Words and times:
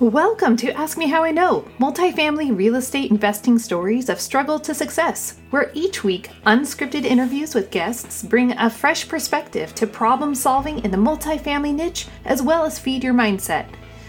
Welcome 0.00 0.56
to 0.58 0.70
Ask 0.74 0.96
Me 0.96 1.08
How 1.08 1.24
I 1.24 1.32
Know, 1.32 1.66
multifamily 1.80 2.56
real 2.56 2.76
estate 2.76 3.10
investing 3.10 3.58
stories 3.58 4.08
of 4.08 4.20
struggle 4.20 4.60
to 4.60 4.72
success, 4.72 5.40
where 5.50 5.72
each 5.74 6.04
week 6.04 6.30
unscripted 6.46 7.04
interviews 7.04 7.52
with 7.52 7.72
guests 7.72 8.22
bring 8.22 8.52
a 8.52 8.70
fresh 8.70 9.08
perspective 9.08 9.74
to 9.74 9.88
problem 9.88 10.36
solving 10.36 10.84
in 10.84 10.92
the 10.92 10.96
multifamily 10.96 11.74
niche 11.74 12.06
as 12.24 12.40
well 12.40 12.64
as 12.64 12.78
feed 12.78 13.02
your 13.02 13.12
mindset. 13.12 13.66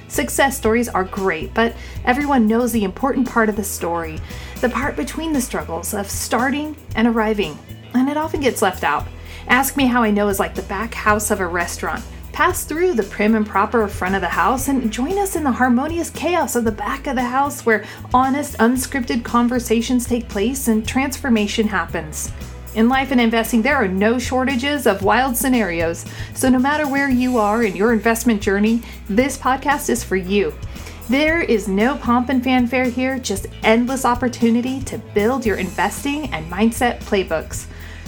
Success 0.09 0.55
stories 0.55 0.89
are 0.89 1.05
great, 1.05 1.55
but 1.55 1.75
everyone 2.05 2.45
knows 2.45 2.71
the 2.71 2.83
important 2.83 3.27
part 3.27 3.49
of 3.49 3.55
the 3.55 3.63
story, 3.63 4.19
the 4.61 4.69
part 4.69 4.95
between 4.95 5.33
the 5.33 5.41
struggles 5.41 5.95
of 5.95 6.07
starting 6.07 6.75
and 6.95 7.07
arriving, 7.07 7.57
and 7.95 8.07
it 8.07 8.15
often 8.15 8.41
gets 8.41 8.61
left 8.61 8.83
out. 8.83 9.07
Ask 9.47 9.75
Me 9.75 9.87
How 9.87 10.03
I 10.03 10.11
Know 10.11 10.27
is 10.27 10.39
like 10.39 10.53
the 10.53 10.61
back 10.61 10.93
house 10.93 11.31
of 11.31 11.39
a 11.39 11.47
restaurant 11.47 12.03
Pass 12.39 12.63
through 12.63 12.93
the 12.93 13.03
prim 13.03 13.35
and 13.35 13.45
proper 13.45 13.85
front 13.89 14.15
of 14.15 14.21
the 14.21 14.29
house 14.29 14.69
and 14.69 14.93
join 14.93 15.17
us 15.17 15.35
in 15.35 15.43
the 15.43 15.51
harmonious 15.51 16.09
chaos 16.09 16.55
of 16.55 16.63
the 16.63 16.71
back 16.71 17.05
of 17.05 17.17
the 17.17 17.21
house 17.21 17.65
where 17.65 17.83
honest, 18.13 18.57
unscripted 18.59 19.25
conversations 19.25 20.05
take 20.05 20.29
place 20.29 20.69
and 20.69 20.87
transformation 20.87 21.67
happens. 21.67 22.31
In 22.75 22.87
life 22.87 23.11
and 23.11 23.19
investing, 23.19 23.61
there 23.61 23.75
are 23.75 23.89
no 23.89 24.17
shortages 24.17 24.87
of 24.87 25.03
wild 25.03 25.35
scenarios, 25.35 26.05
so 26.33 26.47
no 26.47 26.59
matter 26.59 26.87
where 26.87 27.09
you 27.09 27.37
are 27.37 27.63
in 27.63 27.75
your 27.75 27.91
investment 27.91 28.41
journey, 28.41 28.81
this 29.09 29.37
podcast 29.37 29.89
is 29.89 30.01
for 30.01 30.15
you. 30.15 30.53
There 31.09 31.41
is 31.41 31.67
no 31.67 31.97
pomp 31.97 32.29
and 32.29 32.41
fanfare 32.41 32.85
here, 32.85 33.19
just 33.19 33.47
endless 33.63 34.05
opportunity 34.05 34.79
to 34.83 34.97
build 34.97 35.45
your 35.45 35.57
investing 35.57 36.33
and 36.33 36.49
mindset 36.49 37.01
playbooks. 37.01 37.65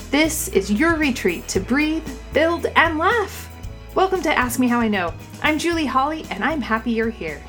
This 0.10 0.48
is 0.48 0.72
your 0.72 0.96
retreat 0.96 1.50
to 1.50 1.60
breathe, 1.60 2.08
build, 2.32 2.68
and 2.77 2.98
laugh. 2.98 3.51
Welcome 3.94 4.22
to 4.22 4.34
Ask 4.34 4.58
Me 4.58 4.70
How 4.70 4.80
I 4.80 4.88
Know. 4.88 5.13
I'm 5.44 5.59
Julie 5.59 5.86
Holly, 5.86 6.26
and 6.30 6.45
I'm 6.45 6.62
happy 6.62 6.91
you're 6.91 7.09
here. 7.09 7.44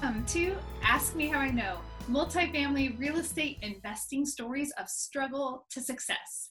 Welcome 0.00 0.24
to 0.26 0.54
Ask 0.80 1.16
Me 1.16 1.26
How 1.26 1.40
I 1.40 1.50
Know 1.50 1.78
multifamily 2.08 2.96
real 3.00 3.16
estate 3.16 3.58
investing 3.60 4.24
stories 4.24 4.72
of 4.78 4.88
struggle 4.88 5.66
to 5.72 5.80
success. 5.80 6.50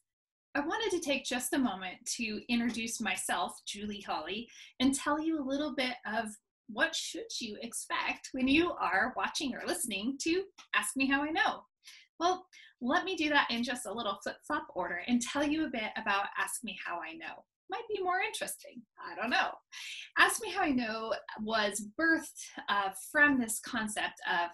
I 0.53 0.59
wanted 0.59 0.91
to 0.91 0.99
take 0.99 1.23
just 1.23 1.53
a 1.53 1.57
moment 1.57 1.95
to 2.17 2.41
introduce 2.49 2.99
myself, 2.99 3.53
Julie 3.65 4.03
Holly, 4.05 4.49
and 4.81 4.93
tell 4.93 5.21
you 5.21 5.39
a 5.39 5.47
little 5.47 5.73
bit 5.73 5.95
of 6.05 6.25
what 6.67 6.93
should 6.93 7.31
you 7.39 7.57
expect 7.61 8.29
when 8.33 8.49
you 8.49 8.73
are 8.73 9.13
watching 9.15 9.55
or 9.55 9.65
listening 9.65 10.17
to 10.23 10.43
Ask 10.75 10.97
Me 10.97 11.07
How 11.07 11.23
I 11.23 11.29
Know. 11.29 11.63
Well, 12.19 12.45
let 12.81 13.05
me 13.05 13.15
do 13.15 13.29
that 13.29 13.49
in 13.49 13.63
just 13.63 13.85
a 13.85 13.93
little 13.93 14.19
flip 14.21 14.35
flop 14.45 14.67
order 14.75 14.99
and 15.07 15.21
tell 15.21 15.45
you 15.45 15.65
a 15.65 15.69
bit 15.69 15.91
about 15.95 16.25
Ask 16.37 16.65
Me 16.65 16.77
How 16.85 16.99
I 16.99 17.13
Know 17.13 17.45
might 17.69 17.87
be 17.93 18.01
more 18.01 18.19
interesting. 18.21 18.81
I 18.99 19.15
don't 19.15 19.29
know. 19.29 19.51
Ask 20.17 20.41
Me 20.41 20.51
How 20.51 20.63
I 20.63 20.71
Know 20.71 21.13
was 21.41 21.87
birthed 21.99 22.43
uh, 22.67 22.89
from 23.11 23.39
this 23.39 23.59
concept 23.59 24.19
of 24.29 24.49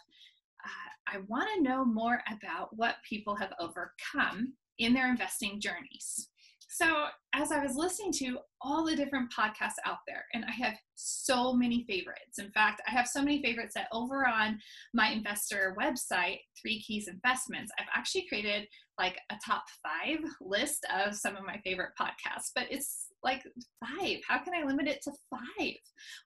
uh, 0.65 1.13
I 1.15 1.17
want 1.27 1.47
to 1.55 1.61
know 1.61 1.85
more 1.85 2.21
about 2.31 2.75
what 2.75 2.95
people 3.07 3.35
have 3.35 3.53
overcome 3.59 4.53
in 4.79 4.93
their 4.93 5.09
investing 5.09 5.61
journeys. 5.61 6.29
So, 6.77 7.05
as 7.33 7.53
I 7.53 7.63
was 7.63 7.77
listening 7.77 8.11
to 8.15 8.39
all 8.59 8.83
the 8.83 8.97
different 8.97 9.31
podcasts 9.31 9.79
out 9.85 9.99
there, 10.05 10.25
and 10.33 10.43
I 10.43 10.51
have 10.51 10.73
so 10.95 11.53
many 11.53 11.85
favorites. 11.87 12.37
In 12.37 12.51
fact, 12.51 12.81
I 12.85 12.91
have 12.91 13.07
so 13.07 13.21
many 13.21 13.41
favorites 13.41 13.75
that 13.75 13.87
over 13.93 14.27
on 14.27 14.59
my 14.93 15.07
investor 15.07 15.73
website, 15.79 16.39
Three 16.61 16.81
Keys 16.81 17.07
Investments, 17.07 17.71
I've 17.79 17.87
actually 17.95 18.25
created 18.27 18.67
like 18.99 19.17
a 19.31 19.37
top 19.45 19.63
five 19.81 20.19
list 20.41 20.85
of 20.93 21.15
some 21.15 21.37
of 21.37 21.45
my 21.45 21.61
favorite 21.63 21.93
podcasts, 21.97 22.51
but 22.53 22.65
it's 22.69 23.05
like 23.25 23.43
five. 23.83 24.19
How 24.27 24.37
can 24.37 24.53
I 24.53 24.63
limit 24.63 24.87
it 24.87 25.01
to 25.03 25.11
five? 25.29 25.73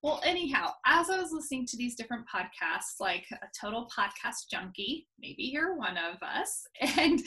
Well, 0.03 0.21
anyhow, 0.23 0.73
as 0.85 1.09
I 1.09 1.17
was 1.17 1.31
listening 1.31 1.65
to 1.67 1.77
these 1.77 1.95
different 1.95 2.25
podcasts, 2.33 2.99
like 2.99 3.25
a 3.31 3.47
total 3.59 3.87
podcast 3.97 4.49
junkie, 4.51 5.07
maybe 5.19 5.43
you're 5.43 5.75
one 5.75 5.97
of 5.97 6.21
us, 6.21 6.63
and 6.99 7.21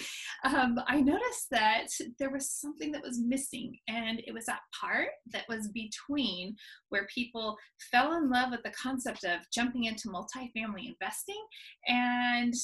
um, 0.44 0.78
I 0.86 1.00
noticed 1.00 1.48
that 1.50 1.86
there 2.18 2.30
was 2.30 2.50
something 2.50 2.92
that 2.92 3.02
was 3.02 3.18
missing, 3.18 3.76
and 3.88 4.22
it 4.26 4.34
was 4.34 4.44
that 4.46 4.60
part 4.78 5.08
that 5.32 5.44
was 5.48 5.68
between 5.68 6.54
where 6.90 7.08
people 7.12 7.56
fell 7.90 8.12
in 8.16 8.30
love 8.30 8.50
with 8.50 8.62
the 8.62 8.70
concept 8.70 9.24
of 9.24 9.40
jumping 9.52 9.84
into 9.84 10.08
multifamily 10.08 10.86
investing 10.86 11.42
and 11.88 12.54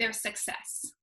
their 0.00 0.12
success 0.12 0.94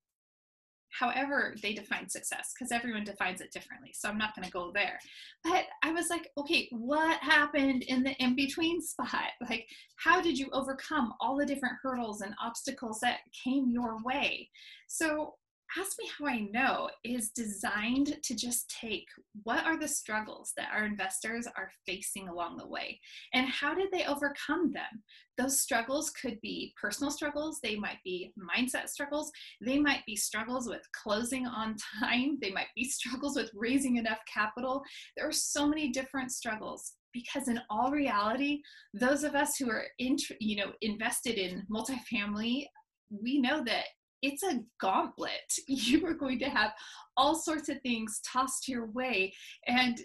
however 1.02 1.56
they 1.64 1.74
define 1.74 2.08
success 2.08 2.54
because 2.54 2.72
everyone 2.72 3.04
defines 3.04 3.42
it 3.42 3.52
differently 3.52 3.92
so 3.94 4.08
i'm 4.08 4.18
not 4.18 4.36
going 4.36 4.46
to 4.46 4.52
go 4.52 4.72
there. 4.74 5.00
But 5.44 5.66
i 5.84 5.92
was 5.92 6.10
like 6.10 6.30
okay 6.38 6.68
what 6.72 7.18
happened 7.20 7.84
in 7.84 8.04
the 8.04 8.14
in 8.24 8.36
between 8.36 8.82
spot? 8.82 9.32
Like 9.50 9.68
how 9.98 10.22
did 10.22 10.38
you 10.38 10.48
overcome 10.54 11.14
all 11.20 11.36
the 11.36 11.46
different 11.46 11.76
hurdles 11.82 12.22
and 12.22 12.34
obstacles 12.42 13.00
that 13.02 13.20
came 13.44 13.70
your 13.70 13.98
way? 14.04 14.50
So 14.88 15.36
Ask 15.80 15.98
Me 16.00 16.10
How 16.20 16.28
I 16.28 16.40
Know 16.52 16.90
is 17.06 17.30
designed 17.30 18.18
to 18.24 18.36
just 18.36 18.70
take 18.82 19.06
what 19.44 19.64
are 19.64 19.80
the 19.80 19.88
struggles 19.88 20.52
that 20.58 20.68
our 20.74 20.84
investors 20.84 21.48
are 21.56 21.72
facing 21.86 22.28
along 22.28 22.58
the 22.58 22.68
way 22.68 23.00
and 23.34 23.48
how 23.48 23.74
did 23.74 23.88
they 23.90 24.06
overcome 24.06 24.74
them? 24.74 25.04
Those 25.38 25.62
struggles 25.62 26.10
could 26.10 26.42
be 26.42 26.74
personal 26.80 27.10
struggles, 27.10 27.60
they 27.64 27.78
might 27.78 28.00
be 28.04 28.34
mindset 28.38 28.90
struggles, 28.90 29.32
they 29.66 29.80
might 29.80 30.06
be 30.06 30.16
struggles 30.18 30.68
with 30.68 30.82
closing 30.92 31.48
on 31.48 31.78
time, 32.04 32.38
they 32.42 32.52
might 32.52 32.74
be 32.76 32.84
struggles 32.84 33.38
with 33.38 33.50
raising 33.54 33.96
enough 33.96 34.20
capital. 34.32 34.84
There 35.16 35.28
are 35.28 35.32
so 35.32 35.68
many 35.70 35.90
different 35.90 36.34
struggles 36.34 36.96
because 37.14 37.48
in 37.48 37.62
all 37.70 37.92
reality 37.92 38.62
those 38.94 39.24
of 39.24 39.36
us 39.36 39.56
who 39.56 39.70
are 39.70 39.86
in, 40.00 40.18
you 40.40 40.58
know 40.58 40.72
invested 40.82 41.36
in 41.38 41.66
multifamily 41.70 42.66
we 43.10 43.40
know 43.42 43.62
that 43.66 43.84
it's 44.22 44.44
a 44.44 44.60
gauntlet. 44.80 45.32
You 45.68 46.06
are 46.06 46.14
going 46.14 46.40
to 46.40 46.50
have 46.50 46.72
all 47.18 47.36
sorts 47.36 47.70
of 47.70 47.82
things 47.82 48.22
tossed 48.26 48.68
your 48.68 48.86
way. 48.88 49.34
And 49.68 50.00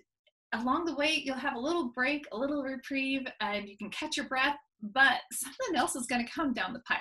along 0.54 0.84
the 0.84 0.94
way, 0.94 1.20
you'll 1.24 1.36
have 1.36 1.56
a 1.56 1.60
little 1.60 1.90
break, 1.94 2.24
a 2.32 2.36
little 2.36 2.62
reprieve, 2.62 3.26
and 3.40 3.68
you 3.68 3.76
can 3.76 3.90
catch 3.90 4.16
your 4.16 4.26
breath, 4.26 4.56
but 4.82 5.20
something 5.32 5.76
else 5.76 5.96
is 5.96 6.06
going 6.06 6.24
to 6.24 6.32
come 6.32 6.52
down 6.52 6.72
the 6.72 6.80
pipe. 6.80 7.00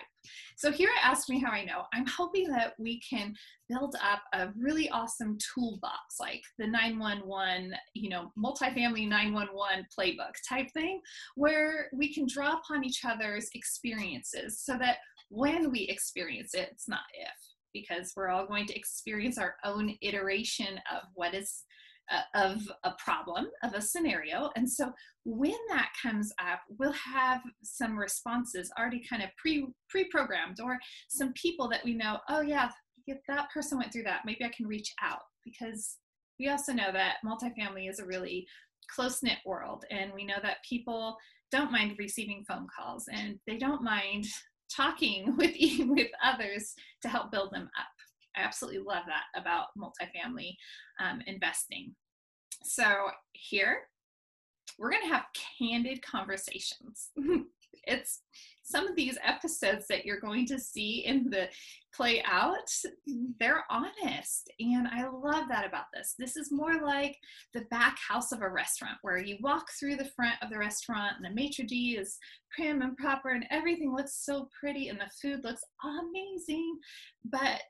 So, 0.58 0.72
here 0.72 0.90
at 0.98 1.09
Ask 1.09 1.30
Me 1.30 1.40
How 1.40 1.52
I 1.52 1.64
Know, 1.64 1.84
I'm 1.94 2.08
hoping 2.08 2.50
that 2.50 2.74
we 2.80 3.00
can 3.08 3.36
build 3.70 3.96
up 4.02 4.22
a 4.34 4.50
really 4.58 4.90
awesome 4.90 5.38
toolbox 5.53 6.20
like 6.20 6.42
the 6.58 6.68
911, 6.68 7.76
you 7.94 8.09
know, 8.09 8.32
multifamily 8.38 9.08
911 9.08 9.86
playbook 9.97 10.34
type 10.47 10.68
thing, 10.72 11.02
where 11.36 11.90
we 11.94 12.14
can 12.14 12.26
draw 12.28 12.58
upon 12.58 12.84
each 12.84 13.02
other's 13.06 13.50
experiences 13.53 14.62
so 14.62 14.78
that 14.80 14.97
when 15.30 15.72
we 15.72 15.81
experience 15.81 16.53
it, 16.53 16.69
it's 16.72 16.88
not 16.88 17.02
if, 17.13 17.38
because 17.74 18.13
we're 18.16 18.30
all 18.30 18.47
going 18.47 18.66
to 18.68 18.75
experience 18.75 19.38
our 19.38 19.56
own 19.63 19.96
iteration 20.02 20.80
of 20.91 21.03
what 21.13 21.34
is 21.34 21.63
uh, 22.12 22.22
of 22.36 22.62
a 22.84 22.91
problem, 23.03 23.47
of 23.64 23.74
a 23.74 23.81
scenario. 23.81 24.52
And 24.56 24.69
so 24.69 24.91
when 25.24 25.58
that 25.69 25.90
comes 26.02 26.31
up, 26.40 26.59
we'll 26.78 26.94
have 26.94 27.41
some 27.64 27.97
responses 27.97 28.72
already 28.78 29.03
kind 29.09 29.24
of 29.24 29.30
pre 29.38 29.68
pre 29.90 30.06
programmed, 30.09 30.59
or 30.62 30.78
some 31.09 31.34
people 31.34 31.68
that 31.69 31.84
we 31.84 31.96
know. 31.96 32.19
Oh 32.30 32.41
yeah, 32.41 32.69
if 33.08 33.18
that 33.28 33.50
person 33.52 33.78
went 33.78 33.91
through 33.91 34.03
that, 34.03 34.22
maybe 34.25 34.46
I 34.46 34.52
can 34.56 34.68
reach 34.68 34.94
out 35.02 35.22
because 35.44 35.97
we 36.40 36.50
also 36.50 36.74
know 36.74 36.91
that 36.91 37.18
multifamily 37.25 37.90
is 37.90 38.00
a 38.00 38.06
really 38.06 38.46
close 38.94 39.24
knit 39.24 39.40
world, 39.46 39.84
and 39.90 40.14
we 40.14 40.25
know 40.25 40.38
that 40.44 40.58
people 40.68 41.18
don't 41.52 41.72
mind 41.72 41.96
receiving 41.97 42.44
phone 42.47 42.68
calls 42.75 43.06
and 43.12 43.40
they 43.47 43.58
don't 43.58 43.84
mind 43.84 44.25
talking 44.74 45.36
with 45.38 45.56
with 45.88 46.12
others 46.24 46.74
to 47.02 47.09
help 47.09 47.31
build 47.31 47.52
them 47.52 47.70
up. 47.78 47.88
I 48.36 48.42
absolutely 48.42 48.81
love 48.81 49.03
that 49.08 49.40
about 49.40 49.68
multifamily 49.78 50.56
um, 51.00 51.22
investing. 51.26 51.96
So 52.64 53.08
here, 53.34 53.84
we're 54.78 54.92
going 54.92 55.03
to 55.03 55.14
have 55.14 55.26
candid 55.58 56.02
conversations. 56.02 57.12
it's 57.84 58.22
some 58.64 58.88
of 58.88 58.96
these 58.96 59.17
episodes 59.23 59.85
that 59.88 60.06
you're 60.06 60.20
going 60.20 60.46
to 60.47 60.59
see 60.59 61.06
in 61.06 61.29
the 61.29 61.47
play 61.96 62.24
out, 62.26 62.68
mm-hmm. 62.68 63.28
they're 63.40 63.64
honest. 63.70 64.52
And 64.59 64.88
I 64.88 65.08
love 65.08 65.47
that 65.50 65.66
about 65.66 65.86
this. 65.94 66.16
This 66.18 66.36
is 66.36 66.52
more 66.52 66.82
like 66.82 67.18
the 67.53 67.66
back 67.72 67.97
house 67.97 68.32
of 68.32 68.42
a 68.42 68.50
restaurant 68.50 68.97
where 69.02 69.18
you 69.18 69.38
walk 69.42 69.68
through 69.80 69.96
the 69.96 70.09
front 70.16 70.36
of 70.42 70.50
the 70.50 70.58
restaurant 70.58 71.14
and 71.18 71.26
the 71.26 71.36
maitre 71.36 71.66
d' 71.66 71.97
is 71.97 72.18
prim 72.56 72.82
and 72.82 72.97
proper 72.97 73.30
and 73.30 73.46
everything 73.52 73.96
looks 73.96 74.26
so 74.26 74.50
pretty 74.59 74.90
and 74.90 75.00
the 75.00 75.09
food 75.22 75.44
looks 75.44 75.64
amazing. 75.84 76.80
But 77.26 77.62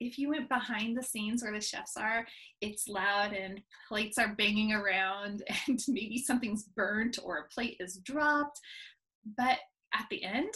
if 0.00 0.18
you 0.18 0.28
went 0.28 0.48
behind 0.48 0.96
the 0.96 1.02
scenes 1.02 1.42
where 1.42 1.52
the 1.52 1.60
chefs 1.60 1.96
are, 1.96 2.26
it's 2.60 2.88
loud 2.88 3.32
and 3.32 3.60
plates 3.88 4.18
are 4.18 4.34
banging 4.34 4.72
around 4.72 5.42
and 5.66 5.78
maybe 5.88 6.18
something's 6.18 6.64
burnt 6.64 7.18
or 7.22 7.38
a 7.38 7.54
plate 7.54 7.76
is 7.80 8.00
dropped. 8.04 8.60
But 9.36 9.58
at 9.94 10.06
the 10.10 10.24
end, 10.24 10.52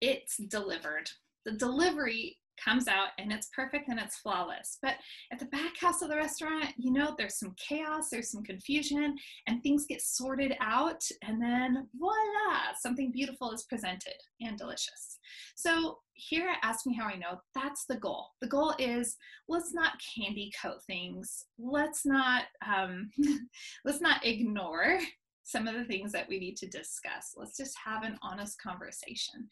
it's 0.00 0.36
delivered. 0.36 1.08
The 1.46 1.52
delivery 1.52 2.36
comes 2.62 2.88
out 2.88 3.08
and 3.18 3.32
it's 3.32 3.48
perfect 3.54 3.88
and 3.88 3.98
it's 3.98 4.18
flawless. 4.18 4.78
But 4.82 4.94
at 5.32 5.38
the 5.38 5.46
back 5.46 5.78
house 5.80 6.02
of 6.02 6.08
the 6.08 6.16
restaurant, 6.16 6.72
you 6.76 6.92
know, 6.92 7.14
there's 7.16 7.38
some 7.38 7.54
chaos, 7.56 8.08
there's 8.10 8.30
some 8.30 8.42
confusion, 8.42 9.16
and 9.46 9.62
things 9.62 9.86
get 9.86 10.02
sorted 10.02 10.54
out. 10.60 11.02
And 11.22 11.40
then 11.40 11.88
voila, 11.94 12.72
something 12.80 13.12
beautiful 13.12 13.52
is 13.52 13.64
presented 13.64 14.14
and 14.40 14.58
delicious. 14.58 15.18
So 15.54 15.98
here 16.14 16.48
at 16.48 16.58
Ask 16.62 16.86
Me 16.86 16.96
How 16.96 17.06
I 17.06 17.16
Know, 17.16 17.38
that's 17.54 17.84
the 17.88 17.96
goal. 17.96 18.28
The 18.40 18.48
goal 18.48 18.74
is 18.78 19.16
let's 19.48 19.72
not 19.72 20.00
candy 20.16 20.50
coat 20.60 20.78
things. 20.86 21.44
Let's 21.58 22.04
not 22.04 22.44
um, 22.66 23.10
let's 23.84 24.00
not 24.00 24.24
ignore 24.24 24.98
some 25.46 25.68
of 25.68 25.74
the 25.74 25.84
things 25.84 26.12
that 26.12 26.28
we 26.28 26.38
need 26.38 26.56
to 26.56 26.66
discuss. 26.66 27.34
Let's 27.36 27.56
just 27.56 27.76
have 27.82 28.02
an 28.02 28.18
honest 28.20 28.60
conversation. 28.60 29.48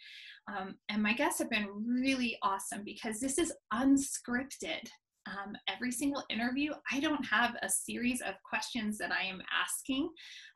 Um, 0.49 0.75
and 0.89 1.03
my 1.03 1.15
guests 1.15 1.39
have 1.39 1.49
been 1.49 1.69
really 1.87 2.37
awesome 2.43 2.83
because 2.85 3.21
this 3.21 3.39
is 3.39 3.53
unscripted. 3.73 4.89
Um, 5.27 5.57
every 5.69 5.91
single 5.91 6.23
interview, 6.29 6.73
I 6.93 7.01
don't 7.01 7.25
have 7.25 7.55
a 7.63 7.69
series 7.69 8.21
of 8.21 8.35
questions 8.47 8.99
that 8.99 9.11
I 9.11 9.25
am 9.25 9.41
asking. 9.63 10.11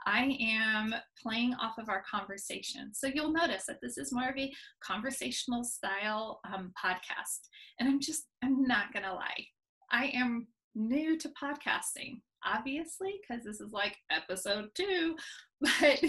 I 0.06 0.37
am 0.40 0.94
playing 1.23 1.55
off 1.55 1.79
of 1.79 1.88
our 1.88 2.02
conversation. 2.11 2.93
So 2.93 3.06
you'll 3.06 3.32
notice 3.32 3.64
that 3.67 3.79
this 3.81 3.96
is 3.96 4.12
more 4.12 4.29
of 4.29 4.37
a 4.37 4.52
conversational 4.84 5.64
style 5.64 6.41
um, 6.52 6.73
podcast. 6.84 7.49
And 7.79 7.88
I'm 7.88 8.00
just, 8.00 8.25
I'm 8.43 8.64
not 8.64 8.93
going 8.93 9.05
to 9.05 9.14
lie. 9.14 9.46
I 9.91 10.11
am 10.14 10.49
new 10.75 11.17
to 11.17 11.31
podcasting 11.43 12.20
obviously 12.44 13.20
because 13.20 13.44
this 13.44 13.61
is 13.61 13.73
like 13.73 13.96
episode 14.11 14.69
two 14.75 15.14
but 15.61 16.00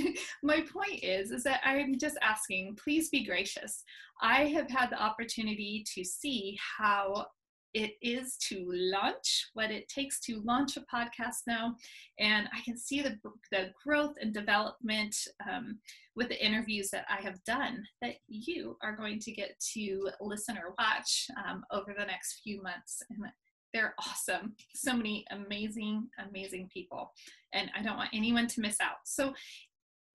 my 0.43 0.61
point 0.61 1.03
is 1.03 1.31
is 1.31 1.43
that 1.43 1.61
i'm 1.63 1.97
just 1.97 2.17
asking 2.21 2.77
please 2.81 3.09
be 3.09 3.25
gracious. 3.25 3.83
I 4.21 4.45
have 4.47 4.69
had 4.69 4.89
the 4.89 5.01
opportunity 5.01 5.83
to 5.95 6.03
see 6.03 6.57
how 6.77 7.25
it 7.73 7.91
is 8.01 8.35
to 8.49 8.65
launch 8.71 9.49
what 9.53 9.69
it 9.71 9.87
takes 9.87 10.19
to 10.21 10.41
launch 10.43 10.75
a 10.75 10.81
podcast 10.93 11.41
now 11.45 11.75
and 12.19 12.47
i 12.51 12.59
can 12.65 12.75
see 12.75 13.01
the, 13.01 13.15
the 13.51 13.69
growth 13.85 14.15
and 14.19 14.33
development 14.33 15.15
um, 15.47 15.77
with 16.15 16.29
the 16.29 16.45
interviews 16.45 16.89
that 16.89 17.05
i 17.09 17.21
have 17.21 17.43
done 17.43 17.83
that 18.01 18.15
you 18.27 18.75
are 18.81 18.95
going 18.95 19.19
to 19.19 19.31
get 19.31 19.51
to 19.59 20.09
listen 20.19 20.57
or 20.57 20.73
watch 20.79 21.27
um, 21.45 21.63
over 21.71 21.93
the 21.95 22.05
next 22.05 22.41
few 22.43 22.59
months 22.63 23.03
and 23.11 23.19
they're 23.73 23.95
awesome. 23.99 24.55
So 24.73 24.93
many 24.93 25.25
amazing, 25.31 26.07
amazing 26.27 26.69
people. 26.73 27.11
And 27.53 27.69
I 27.77 27.81
don't 27.81 27.97
want 27.97 28.09
anyone 28.13 28.47
to 28.47 28.61
miss 28.61 28.77
out. 28.81 28.97
So 29.05 29.33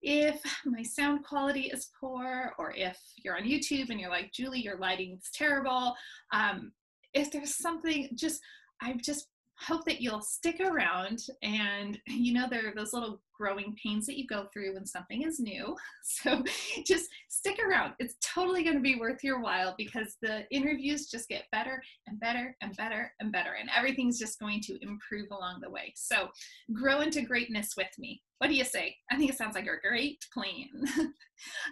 if 0.02 0.40
my 0.64 0.82
sound 0.82 1.24
quality 1.24 1.70
is 1.72 1.90
poor, 1.98 2.52
or 2.58 2.72
if 2.76 2.98
you're 3.24 3.36
on 3.36 3.44
YouTube 3.44 3.90
and 3.90 3.98
you're 3.98 4.10
like, 4.10 4.32
Julie, 4.32 4.60
your 4.60 4.78
lighting's 4.78 5.30
terrible, 5.32 5.94
um, 6.32 6.72
if 7.14 7.30
there's 7.30 7.56
something, 7.56 8.10
just 8.14 8.40
I 8.82 8.94
just 9.02 9.28
hope 9.58 9.84
that 9.86 10.00
you'll 10.00 10.20
stick 10.20 10.60
around 10.60 11.20
and 11.42 11.98
you 12.06 12.34
know 12.34 12.46
there 12.50 12.68
are 12.68 12.74
those 12.74 12.92
little 12.92 13.20
growing 13.38 13.76
pains 13.82 14.06
that 14.06 14.18
you 14.18 14.26
go 14.26 14.46
through 14.52 14.74
when 14.74 14.86
something 14.86 15.22
is 15.22 15.40
new. 15.40 15.76
So 16.06 16.44
just 16.86 17.08
stick 17.28 17.58
around. 17.58 17.94
It's 17.98 18.14
totally 18.22 18.62
going 18.62 18.76
to 18.76 18.82
be 18.82 19.00
worth 19.00 19.24
your 19.24 19.40
while 19.40 19.74
because 19.76 20.16
the 20.22 20.44
interviews 20.50 21.06
just 21.06 21.28
get 21.28 21.50
better 21.50 21.82
and 22.06 22.20
better 22.20 22.56
and 22.60 22.76
better 22.76 23.12
and 23.20 23.32
better 23.32 23.54
and 23.58 23.68
everything's 23.76 24.18
just 24.18 24.38
going 24.38 24.60
to 24.62 24.78
improve 24.82 25.30
along 25.30 25.60
the 25.60 25.70
way. 25.70 25.92
So 25.96 26.28
grow 26.72 27.00
into 27.00 27.22
greatness 27.22 27.74
with 27.76 27.88
me. 27.98 28.22
What 28.38 28.48
do 28.48 28.54
you 28.54 28.64
say? 28.64 28.96
I 29.10 29.16
think 29.16 29.30
it 29.30 29.38
sounds 29.38 29.54
like 29.54 29.66
a 29.66 29.88
great 29.88 30.24
plan. 30.32 31.12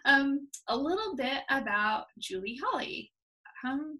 Um, 0.05 0.49
a 0.69 0.77
little 0.77 1.15
bit 1.17 1.45
about 1.49 2.07
julie 2.19 2.59
holly 2.63 3.13
um, 3.65 3.99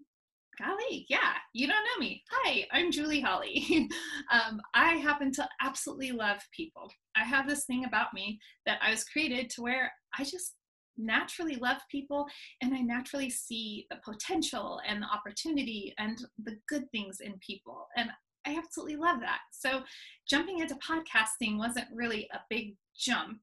golly, 0.59 1.05
yeah, 1.09 1.33
you 1.53 1.67
don't 1.67 1.75
know 1.75 1.99
me. 1.99 2.23
Hi, 2.31 2.65
I'm 2.71 2.91
Julie 2.91 3.21
Holly. 3.21 3.89
um, 4.31 4.61
I 4.73 4.95
happen 4.95 5.31
to 5.33 5.47
absolutely 5.61 6.11
love 6.11 6.39
people. 6.55 6.91
I 7.15 7.23
have 7.23 7.47
this 7.47 7.65
thing 7.65 7.85
about 7.85 8.13
me 8.13 8.39
that 8.65 8.79
I 8.81 8.91
was 8.91 9.03
created 9.03 9.49
to 9.51 9.61
where 9.61 9.91
I 10.17 10.23
just 10.23 10.55
naturally 10.97 11.55
love 11.55 11.77
people 11.89 12.25
and 12.61 12.73
I 12.73 12.81
naturally 12.81 13.29
see 13.29 13.87
the 13.89 13.97
potential 14.03 14.79
and 14.87 15.01
the 15.01 15.07
opportunity 15.07 15.93
and 15.97 16.23
the 16.43 16.57
good 16.67 16.89
things 16.91 17.19
in 17.19 17.33
people. 17.45 17.87
And 17.97 18.09
I 18.45 18.57
absolutely 18.57 18.97
love 18.97 19.19
that. 19.21 19.39
So 19.51 19.81
jumping 20.29 20.59
into 20.59 20.75
podcasting 20.75 21.57
wasn't 21.57 21.87
really 21.93 22.27
a 22.33 22.39
big 22.49 22.75
jump, 22.97 23.39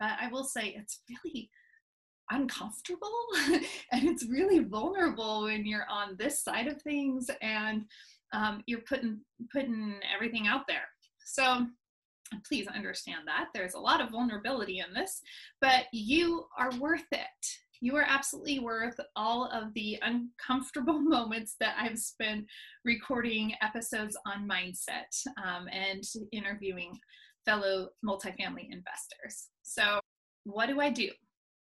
but 0.00 0.12
I 0.20 0.28
will 0.28 0.44
say 0.44 0.74
it's 0.76 1.00
really 1.24 1.50
uncomfortable 2.30 3.10
and 3.92 4.08
it's 4.08 4.26
really 4.26 4.58
vulnerable 4.60 5.44
when 5.44 5.64
you're 5.64 5.86
on 5.90 6.16
this 6.18 6.42
side 6.42 6.66
of 6.66 6.80
things 6.82 7.30
and 7.40 7.84
um, 8.32 8.62
you're 8.66 8.82
putting 8.82 9.20
putting 9.50 9.98
everything 10.14 10.46
out 10.46 10.66
there 10.68 10.84
so 11.24 11.66
please 12.46 12.66
understand 12.68 13.20
that 13.26 13.46
there's 13.54 13.74
a 13.74 13.80
lot 13.80 14.00
of 14.00 14.10
vulnerability 14.10 14.78
in 14.78 14.92
this 14.94 15.20
but 15.60 15.84
you 15.92 16.44
are 16.58 16.70
worth 16.78 17.06
it 17.12 17.26
you 17.80 17.96
are 17.96 18.06
absolutely 18.06 18.58
worth 18.58 18.98
all 19.16 19.44
of 19.52 19.72
the 19.74 19.98
uncomfortable 20.02 21.00
moments 21.00 21.56
that 21.60 21.76
I've 21.78 21.98
spent 21.98 22.46
recording 22.84 23.54
episodes 23.62 24.16
on 24.26 24.48
mindset 24.48 25.14
um, 25.44 25.68
and 25.72 26.02
interviewing 26.32 26.98
fellow 27.44 27.88
multifamily 28.04 28.66
investors. 28.70 29.48
So, 29.62 30.00
what 30.44 30.66
do 30.66 30.80
I 30.80 30.90
do? 30.90 31.10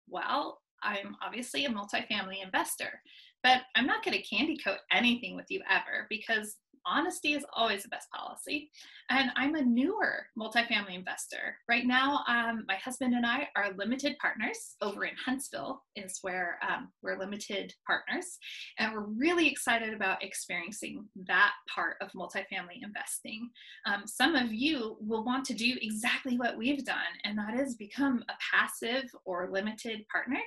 Well, 0.07 0.59
I'm 0.83 1.15
obviously 1.25 1.65
a 1.65 1.69
multifamily 1.69 2.43
investor, 2.43 3.01
but 3.41 3.61
I'm 3.75 3.85
not 3.87 4.03
going 4.03 4.17
to 4.17 4.23
candy 4.23 4.57
coat 4.63 4.79
anything 4.91 5.35
with 5.35 5.45
you 5.49 5.61
ever 5.69 6.07
because 6.09 6.57
honesty 6.85 7.33
is 7.33 7.45
always 7.53 7.83
the 7.83 7.89
best 7.89 8.09
policy. 8.11 8.69
And 9.09 9.31
I'm 9.35 9.55
a 9.55 9.61
newer 9.61 10.25
multifamily 10.37 10.95
investor. 10.95 11.57
Right 11.69 11.85
now, 11.85 12.21
um, 12.27 12.65
my 12.67 12.75
husband 12.75 13.13
and 13.13 13.25
I 13.25 13.49
are 13.55 13.73
limited 13.77 14.15
partners 14.19 14.75
over 14.81 15.05
in 15.05 15.13
Huntsville, 15.23 15.83
is 15.95 16.19
where 16.21 16.57
um, 16.67 16.89
we're 17.01 17.19
limited 17.19 17.73
partners. 17.85 18.37
And 18.79 18.93
we're 18.93 19.03
really 19.03 19.47
excited 19.47 19.93
about 19.93 20.23
experiencing 20.23 21.05
that 21.27 21.53
part 21.73 21.97
of 22.01 22.11
multifamily 22.11 22.81
investing. 22.81 23.49
Um, 23.85 24.03
some 24.05 24.35
of 24.35 24.53
you 24.53 24.97
will 24.99 25.23
want 25.23 25.45
to 25.45 25.53
do 25.53 25.75
exactly 25.81 26.37
what 26.37 26.57
we've 26.57 26.85
done, 26.85 26.97
and 27.23 27.37
that 27.37 27.59
is 27.59 27.75
become 27.75 28.23
a 28.29 28.33
passive 28.51 29.09
or 29.25 29.49
limited 29.51 30.05
partner. 30.11 30.39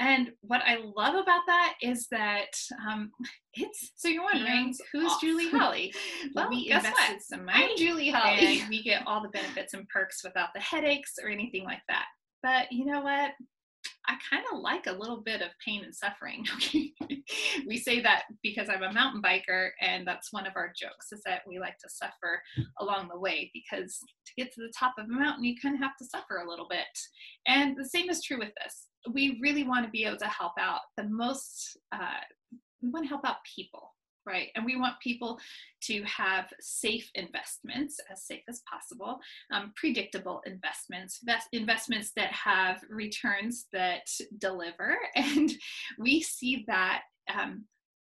And 0.00 0.30
what 0.40 0.62
I 0.66 0.76
love 0.76 1.14
about 1.14 1.42
that 1.46 1.74
is 1.82 2.06
that 2.10 2.56
um, 2.88 3.10
it's 3.56 3.92
so 3.96 4.08
you're 4.08 4.22
wondering 4.22 4.74
who's 4.92 5.12
off. 5.12 5.20
Julie 5.20 5.50
Holly? 5.50 5.94
well, 6.34 6.48
we 6.48 6.70
invested 6.70 7.14
what? 7.14 7.22
some 7.22 7.44
money. 7.44 7.64
I'm 7.70 7.76
Julie 7.76 8.10
Holly. 8.14 8.60
And 8.60 8.68
we 8.68 8.82
get 8.82 9.06
all 9.06 9.22
the 9.22 9.28
benefits 9.28 9.74
and 9.74 9.88
perks 9.88 10.22
without 10.22 10.50
the 10.54 10.60
headaches 10.60 11.14
or 11.22 11.28
anything 11.28 11.64
like 11.64 11.82
that. 11.88 12.06
But 12.42 12.70
you 12.70 12.84
know 12.84 13.00
what? 13.00 13.32
I 14.08 14.16
kind 14.30 14.44
of 14.52 14.60
like 14.60 14.86
a 14.86 14.92
little 14.92 15.20
bit 15.20 15.42
of 15.42 15.48
pain 15.64 15.84
and 15.84 15.94
suffering. 15.94 16.44
we 17.66 17.76
say 17.76 18.00
that 18.02 18.24
because 18.42 18.68
I'm 18.68 18.82
a 18.82 18.92
mountain 18.92 19.20
biker, 19.20 19.70
and 19.80 20.06
that's 20.06 20.32
one 20.32 20.46
of 20.46 20.52
our 20.54 20.68
jokes 20.68 21.12
is 21.12 21.22
that 21.26 21.42
we 21.46 21.58
like 21.58 21.78
to 21.78 21.88
suffer 21.88 22.40
along 22.80 23.08
the 23.08 23.18
way 23.18 23.50
because 23.52 23.98
to 23.98 24.32
get 24.36 24.52
to 24.54 24.60
the 24.60 24.72
top 24.78 24.94
of 24.98 25.06
a 25.06 25.12
mountain, 25.12 25.44
you 25.44 25.54
kind 25.60 25.74
of 25.74 25.80
have 25.80 25.96
to 25.98 26.04
suffer 26.04 26.36
a 26.36 26.48
little 26.48 26.68
bit. 26.68 26.86
And 27.46 27.76
the 27.76 27.88
same 27.88 28.08
is 28.08 28.22
true 28.22 28.38
with 28.38 28.52
this. 28.62 28.86
We 29.12 29.38
really 29.42 29.64
want 29.64 29.84
to 29.84 29.90
be 29.90 30.04
able 30.04 30.18
to 30.18 30.28
help 30.28 30.52
out 30.58 30.80
the 30.96 31.04
most, 31.04 31.76
uh, 31.92 32.20
we 32.82 32.90
want 32.90 33.04
to 33.04 33.08
help 33.08 33.24
out 33.24 33.36
people 33.54 33.92
right? 34.26 34.48
And 34.54 34.64
we 34.64 34.76
want 34.76 35.00
people 35.00 35.38
to 35.82 36.02
have 36.02 36.52
safe 36.60 37.08
investments, 37.14 37.98
as 38.10 38.24
safe 38.24 38.42
as 38.48 38.62
possible, 38.70 39.20
um, 39.52 39.72
predictable 39.76 40.42
investments, 40.44 41.20
investments 41.52 42.12
that 42.16 42.32
have 42.32 42.82
returns 42.90 43.66
that 43.72 44.08
deliver. 44.38 44.98
And 45.14 45.50
we 45.98 46.20
see 46.20 46.64
that. 46.66 47.02
Um, 47.32 47.64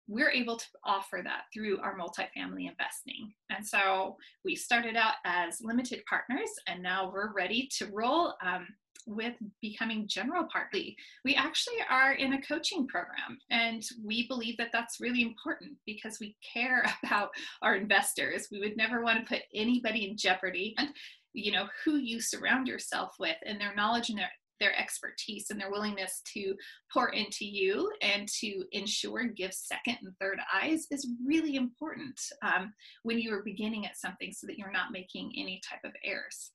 we're 0.06 0.30
able 0.30 0.56
to 0.59 0.66
offer 0.85 1.23
that 1.25 1.44
through 1.52 1.80
our 1.80 1.97
multifamily 1.97 2.68
investing. 2.68 3.33
And 3.50 3.66
so 3.66 4.16
we 4.44 4.54
started 4.54 4.97
out 4.97 5.14
as 5.25 5.62
limited 5.62 6.02
partners, 6.06 6.50
and 6.68 6.83
now 6.83 7.11
we're 7.11 7.33
ready 7.33 7.71
to 7.78 7.87
roll. 7.90 8.35
Um, 8.44 8.66
with 9.06 9.34
becoming 9.61 10.06
general 10.08 10.46
partly. 10.50 10.96
We 11.25 11.34
actually 11.34 11.76
are 11.90 12.12
in 12.12 12.34
a 12.34 12.42
coaching 12.42 12.87
program 12.87 13.38
and 13.50 13.82
we 14.04 14.26
believe 14.28 14.56
that 14.58 14.70
that's 14.73 15.00
really 15.00 15.23
important 15.23 15.73
because 15.87 16.18
we 16.20 16.37
care 16.52 16.84
about 17.04 17.30
our 17.62 17.76
investors. 17.76 18.49
We 18.50 18.61
would 18.61 18.76
never 18.76 19.02
want 19.02 19.20
to 19.20 19.28
put 19.28 19.42
anybody 19.54 20.08
in 20.08 20.16
jeopardy 20.16 20.75
and 20.78 20.90
you 21.34 21.50
know 21.50 21.66
who 21.84 21.96
you 21.96 22.20
surround 22.20 22.68
yourself 22.68 23.16
with 23.18 23.37
and 23.44 23.61
their 23.61 23.75
knowledge 23.75 24.08
and 24.08 24.18
their 24.18 24.30
their 24.61 24.78
expertise 24.78 25.50
and 25.50 25.61
their 25.61 25.70
willingness 25.70 26.23
to 26.32 26.54
pour 26.92 27.11
into 27.11 27.44
you 27.44 27.90
and 28.02 28.28
to 28.28 28.64
ensure 28.73 29.25
give 29.25 29.52
second 29.52 29.99
and 30.02 30.12
third 30.20 30.38
eyes 30.54 30.87
is 30.90 31.08
really 31.26 31.56
important 31.56 32.20
um, 32.42 32.73
when 33.02 33.18
you 33.18 33.32
are 33.34 33.42
beginning 33.42 33.84
at 33.84 33.99
something 33.99 34.32
so 34.32 34.46
that 34.46 34.56
you're 34.56 34.70
not 34.70 34.92
making 34.92 35.32
any 35.37 35.61
type 35.68 35.80
of 35.84 35.92
errors 36.04 36.52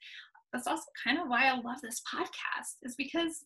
that's 0.52 0.68
also 0.68 0.84
kind 1.04 1.20
of 1.20 1.28
why 1.28 1.48
I 1.48 1.56
love 1.56 1.82
this 1.82 2.02
podcast, 2.14 2.78
is 2.84 2.96
because 2.96 3.46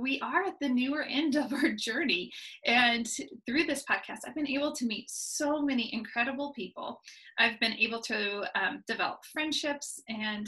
we 0.00 0.20
are 0.20 0.44
at 0.44 0.58
the 0.60 0.68
newer 0.68 1.02
end 1.02 1.36
of 1.36 1.52
our 1.52 1.72
journey. 1.72 2.30
And 2.66 3.08
through 3.46 3.64
this 3.64 3.84
podcast, 3.90 4.18
I've 4.26 4.34
been 4.34 4.48
able 4.48 4.74
to 4.74 4.86
meet 4.86 5.06
so 5.08 5.62
many 5.62 5.92
incredible 5.94 6.52
people. 6.52 7.00
I've 7.38 7.58
been 7.60 7.74
able 7.74 8.02
to 8.02 8.44
um, 8.60 8.82
develop 8.86 9.20
friendships 9.32 10.00
and 10.08 10.46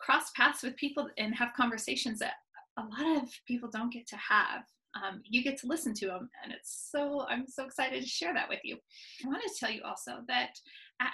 cross 0.00 0.30
paths 0.36 0.62
with 0.62 0.76
people 0.76 1.08
and 1.18 1.34
have 1.34 1.50
conversations 1.56 2.18
that 2.18 2.34
a 2.78 2.82
lot 2.82 3.22
of 3.22 3.28
people 3.46 3.68
don't 3.70 3.92
get 3.92 4.06
to 4.08 4.16
have. 4.16 4.62
Um, 4.96 5.22
you 5.24 5.44
get 5.44 5.56
to 5.58 5.68
listen 5.68 5.94
to 5.94 6.06
them, 6.06 6.28
and 6.42 6.52
it's 6.52 6.88
so 6.90 7.24
I'm 7.28 7.46
so 7.46 7.64
excited 7.64 8.02
to 8.02 8.08
share 8.08 8.34
that 8.34 8.48
with 8.48 8.58
you. 8.64 8.76
I 9.24 9.28
want 9.28 9.40
to 9.42 9.56
tell 9.56 9.70
you 9.70 9.82
also 9.84 10.22
that 10.26 10.48
at 10.48 10.56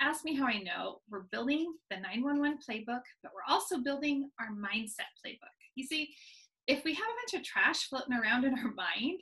Ask 0.00 0.24
Me 0.24 0.34
How 0.34 0.46
I 0.46 0.58
Know, 0.58 1.00
we're 1.10 1.26
building 1.30 1.74
the 1.90 1.96
911 1.96 2.58
playbook, 2.58 3.02
but 3.22 3.32
we're 3.34 3.52
also 3.52 3.78
building 3.78 4.30
our 4.40 4.48
mindset 4.48 5.12
playbook. 5.24 5.54
You 5.74 5.84
see, 5.84 6.14
if 6.66 6.84
we 6.84 6.94
have 6.94 7.04
a 7.04 7.18
bunch 7.22 7.40
of 7.40 7.46
trash 7.46 7.88
floating 7.88 8.14
around 8.14 8.44
in 8.44 8.58
our 8.58 8.72
mind, 8.76 9.20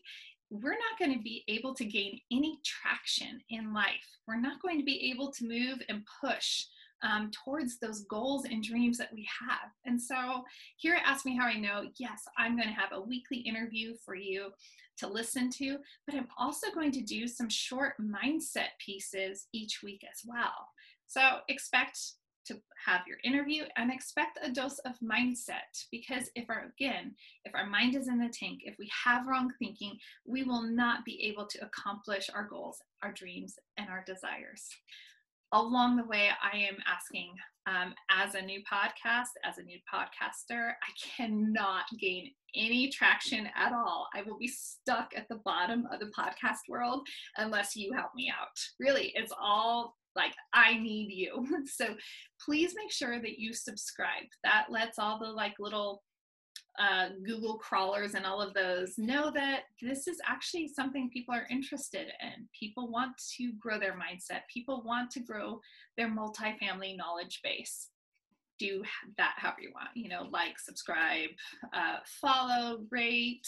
we're 0.50 0.72
not 0.72 0.98
going 0.98 1.12
to 1.16 1.22
be 1.22 1.44
able 1.48 1.74
to 1.74 1.84
gain 1.84 2.20
any 2.30 2.58
traction 2.64 3.40
in 3.50 3.74
life. 3.74 4.06
We're 4.26 4.40
not 4.40 4.62
going 4.62 4.78
to 4.78 4.84
be 4.84 5.10
able 5.12 5.32
to 5.32 5.48
move 5.48 5.82
and 5.88 6.06
push 6.22 6.64
um, 7.04 7.30
towards 7.44 7.78
those 7.78 8.04
goals 8.04 8.44
and 8.46 8.62
dreams 8.62 8.98
that 8.98 9.12
we 9.12 9.28
have. 9.40 9.70
And 9.84 10.00
so, 10.00 10.42
here 10.76 10.94
at 10.94 11.06
Ask 11.06 11.24
Me 11.24 11.36
How 11.36 11.46
I 11.46 11.58
Know, 11.58 11.84
yes, 11.98 12.22
I'm 12.36 12.56
going 12.56 12.68
to 12.68 12.74
have 12.74 12.92
a 12.92 13.00
weekly 13.00 13.38
interview 13.38 13.94
for 14.04 14.14
you 14.14 14.50
to 14.96 15.06
listen 15.06 15.50
to, 15.50 15.78
but 16.06 16.16
I'm 16.16 16.28
also 16.38 16.70
going 16.72 16.92
to 16.92 17.02
do 17.02 17.28
some 17.28 17.48
short 17.48 17.94
mindset 18.00 18.70
pieces 18.84 19.48
each 19.52 19.82
week 19.82 20.02
as 20.10 20.20
well. 20.26 20.68
So, 21.06 21.20
expect 21.48 21.98
to 22.46 22.60
have 22.86 23.00
your 23.06 23.18
interview 23.24 23.64
and 23.76 23.90
expect 23.90 24.38
a 24.42 24.50
dose 24.50 24.78
of 24.80 24.92
mindset 25.00 25.84
because 25.90 26.30
if 26.34 26.44
our 26.50 26.70
again 26.78 27.14
if 27.44 27.54
our 27.54 27.66
mind 27.66 27.96
is 27.96 28.08
in 28.08 28.18
the 28.18 28.28
tank 28.28 28.60
if 28.64 28.76
we 28.78 28.90
have 29.04 29.26
wrong 29.26 29.50
thinking 29.58 29.96
we 30.26 30.42
will 30.42 30.62
not 30.62 31.04
be 31.04 31.22
able 31.24 31.46
to 31.46 31.64
accomplish 31.64 32.28
our 32.34 32.44
goals 32.44 32.82
our 33.02 33.12
dreams 33.12 33.54
and 33.78 33.88
our 33.88 34.04
desires 34.06 34.68
along 35.52 35.96
the 35.96 36.04
way 36.06 36.28
i 36.42 36.56
am 36.56 36.76
asking 36.86 37.30
um, 37.66 37.94
as 38.10 38.34
a 38.34 38.42
new 38.42 38.60
podcast 38.70 39.30
as 39.44 39.58
a 39.58 39.62
new 39.62 39.78
podcaster 39.92 40.70
i 40.70 41.16
cannot 41.16 41.84
gain 42.00 42.30
any 42.54 42.88
traction 42.88 43.48
at 43.56 43.72
all. 43.72 44.08
I 44.14 44.22
will 44.22 44.38
be 44.38 44.48
stuck 44.48 45.10
at 45.16 45.28
the 45.28 45.40
bottom 45.44 45.86
of 45.92 46.00
the 46.00 46.12
podcast 46.16 46.68
world 46.68 47.06
unless 47.36 47.76
you 47.76 47.92
help 47.92 48.10
me 48.14 48.30
out. 48.30 48.58
Really 48.78 49.12
it's 49.14 49.32
all 49.40 49.96
like 50.16 50.34
i 50.52 50.74
need 50.78 51.10
you. 51.12 51.46
So 51.66 51.94
please 52.44 52.74
make 52.76 52.92
sure 52.92 53.20
that 53.20 53.38
you 53.38 53.52
subscribe. 53.52 54.24
That 54.44 54.66
lets 54.70 54.98
all 54.98 55.18
the 55.18 55.26
like 55.26 55.54
little 55.58 56.02
uh, 56.78 57.08
google 57.24 57.56
crawlers 57.56 58.14
and 58.14 58.26
all 58.26 58.40
of 58.40 58.54
those 58.54 58.98
know 58.98 59.30
that 59.30 59.62
this 59.80 60.08
is 60.08 60.18
actually 60.26 60.66
something 60.66 61.08
people 61.10 61.34
are 61.34 61.46
interested 61.50 62.08
in 62.20 62.48
people 62.58 62.90
want 62.90 63.16
to 63.36 63.52
grow 63.60 63.78
their 63.78 63.92
mindset 63.94 64.40
people 64.52 64.82
want 64.84 65.10
to 65.10 65.20
grow 65.20 65.60
their 65.96 66.08
multifamily 66.08 66.96
knowledge 66.96 67.40
base 67.44 67.90
do 68.58 68.82
that 69.16 69.34
however 69.36 69.60
you 69.60 69.70
want 69.74 69.88
you 69.94 70.08
know 70.08 70.28
like 70.32 70.58
subscribe 70.58 71.30
uh, 71.72 71.96
follow 72.20 72.80
rate 72.90 73.46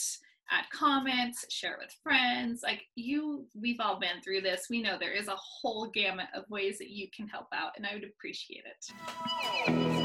add 0.50 0.64
comments, 0.72 1.44
share 1.50 1.76
with 1.80 1.94
friends. 2.02 2.62
Like 2.62 2.82
you, 2.94 3.46
we've 3.54 3.80
all 3.80 3.98
been 3.98 4.20
through 4.22 4.42
this. 4.42 4.66
We 4.70 4.82
know 4.82 4.96
there 4.98 5.12
is 5.12 5.28
a 5.28 5.36
whole 5.36 5.90
gamut 5.90 6.28
of 6.34 6.44
ways 6.50 6.78
that 6.78 6.90
you 6.90 7.08
can 7.14 7.26
help 7.28 7.48
out, 7.52 7.72
and 7.76 7.86
I 7.86 7.94
would 7.94 8.04
appreciate 8.04 8.64
it. 8.64 9.95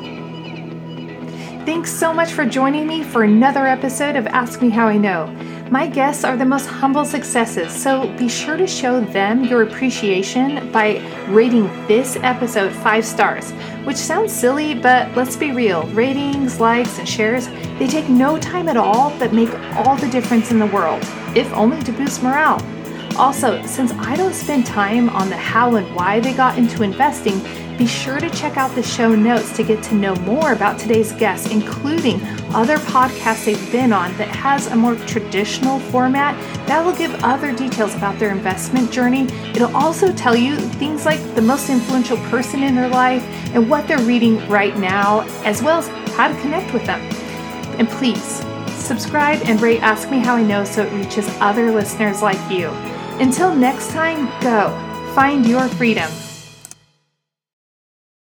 Thanks 1.64 1.94
so 1.94 2.12
much 2.12 2.32
for 2.32 2.44
joining 2.44 2.88
me 2.88 3.04
for 3.04 3.24
another 3.24 3.68
episode 3.68 4.16
of 4.16 4.26
Ask 4.26 4.64
Me 4.64 4.72
How 4.72 4.88
I 4.88 4.98
Know. 4.98 5.28
My 5.70 5.86
guests 5.86 6.24
are 6.24 6.36
the 6.36 6.44
most 6.44 6.66
humble 6.66 7.06
successes, 7.06 7.72
so 7.72 8.12
be 8.18 8.28
sure 8.28 8.58
to 8.58 8.66
show 8.66 9.00
them 9.00 9.44
your 9.44 9.62
appreciation 9.62 10.72
by 10.72 10.98
rating 11.28 11.66
this 11.86 12.18
episode 12.24 12.74
five 12.74 13.06
stars, 13.06 13.52
which 13.84 13.96
sounds 13.96 14.34
silly, 14.34 14.74
but 14.74 15.16
let's 15.16 15.36
be 15.36 15.52
real 15.52 15.84
ratings, 15.90 16.60
likes, 16.60 16.98
and 16.98 17.08
shares, 17.08 17.48
they 17.78 17.86
take 17.86 18.10
no 18.10 18.40
time 18.40 18.68
at 18.68 18.76
all 18.76 19.16
but 19.20 19.32
make 19.32 19.54
all 19.76 19.96
the 19.98 20.10
difference 20.10 20.50
in 20.50 20.58
the 20.58 20.66
world, 20.66 21.04
if 21.36 21.54
only 21.54 21.80
to 21.84 21.92
boost 21.92 22.24
morale. 22.24 22.60
Also, 23.18 23.64
since 23.66 23.92
I 23.94 24.16
don't 24.16 24.34
spend 24.34 24.66
time 24.66 25.10
on 25.10 25.30
the 25.30 25.38
how 25.38 25.76
and 25.76 25.96
why 25.96 26.20
they 26.20 26.34
got 26.34 26.58
into 26.58 26.84
investing, 26.84 27.40
be 27.78 27.88
sure 27.88 28.20
to 28.20 28.30
check 28.30 28.58
out 28.58 28.74
the 28.76 28.84
show 28.84 29.16
notes 29.16 29.56
to 29.58 29.64
get 29.64 29.82
to 29.86 29.96
know 29.96 30.16
more 30.18 30.54
about 30.54 30.80
today's 30.80 31.12
guests, 31.14 31.52
including 31.52 32.22
other 32.54 32.78
podcasts 32.78 33.46
they've 33.46 33.72
been 33.72 33.92
on 33.92 34.16
that 34.18 34.28
has 34.28 34.68
a 34.68 34.76
more 34.76 34.96
traditional 35.08 35.80
format 35.80 36.36
that 36.68 36.86
will 36.86 36.94
give 36.94 37.12
other 37.24 37.52
details 37.52 37.96
about 37.96 38.20
their 38.20 38.32
investment 38.32 38.92
journey. 38.92 39.24
It'll 39.56 39.76
also 39.76 40.14
tell 40.14 40.36
you 40.36 40.58
things 40.58 41.06
like 41.06 41.20
the 41.34 41.42
most 41.42 41.70
influential 41.70 42.18
person 42.30 42.62
in 42.62 42.76
their 42.76 42.90
life 42.90 43.24
and 43.56 43.68
what 43.68 43.88
they're 43.88 43.98
reading 44.00 44.48
right 44.48 44.78
now, 44.78 45.22
as 45.44 45.64
well 45.64 45.80
as 45.80 45.88
how 46.16 46.28
to 46.28 46.40
connect 46.42 46.74
with 46.74 46.86
them. 46.86 47.00
And 47.80 47.90
please 47.90 48.44
subscribe 48.76 49.42
and 49.46 49.60
rate 49.62 49.82
Ask 49.82 50.12
Me 50.12 50.20
How 50.20 50.36
I 50.36 50.44
Know 50.44 50.66
so 50.66 50.84
it 50.84 50.94
reaches 50.94 51.28
other 51.40 51.72
listeners 51.72 52.22
like 52.22 52.52
you. 52.52 52.70
Until 53.22 53.54
next 53.54 53.92
time, 53.92 54.26
go 54.42 54.72
find 55.14 55.46
your 55.46 55.68
freedom. 55.68 56.10